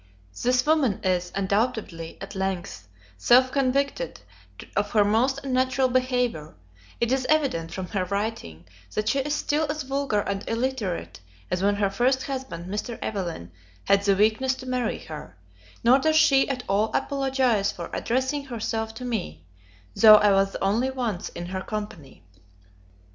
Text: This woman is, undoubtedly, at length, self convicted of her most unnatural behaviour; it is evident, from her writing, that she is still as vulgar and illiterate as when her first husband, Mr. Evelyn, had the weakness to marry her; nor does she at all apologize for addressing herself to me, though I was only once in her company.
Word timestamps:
This 0.41 0.65
woman 0.65 0.99
is, 1.03 1.31
undoubtedly, 1.35 2.17
at 2.19 2.33
length, 2.33 2.87
self 3.19 3.51
convicted 3.51 4.19
of 4.75 4.89
her 4.93 5.05
most 5.05 5.39
unnatural 5.45 5.89
behaviour; 5.89 6.55
it 6.99 7.11
is 7.11 7.27
evident, 7.29 7.71
from 7.71 7.85
her 7.89 8.05
writing, 8.05 8.65
that 8.95 9.09
she 9.09 9.19
is 9.19 9.35
still 9.35 9.67
as 9.69 9.83
vulgar 9.83 10.21
and 10.21 10.43
illiterate 10.49 11.19
as 11.51 11.61
when 11.61 11.75
her 11.75 11.91
first 11.91 12.23
husband, 12.23 12.65
Mr. 12.65 12.97
Evelyn, 12.99 13.51
had 13.83 14.01
the 14.03 14.15
weakness 14.15 14.55
to 14.55 14.65
marry 14.65 14.97
her; 14.97 15.37
nor 15.83 15.99
does 15.99 16.15
she 16.15 16.49
at 16.49 16.63
all 16.67 16.89
apologize 16.95 17.71
for 17.71 17.91
addressing 17.93 18.45
herself 18.45 18.95
to 18.95 19.05
me, 19.05 19.45
though 19.95 20.15
I 20.15 20.31
was 20.31 20.55
only 20.63 20.89
once 20.89 21.29
in 21.29 21.45
her 21.45 21.61
company. 21.61 22.23